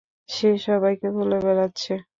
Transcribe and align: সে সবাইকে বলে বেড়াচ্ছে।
সে 0.29 0.49
সবাইকে 0.65 1.07
বলে 1.17 1.37
বেড়াচ্ছে। 1.45 1.93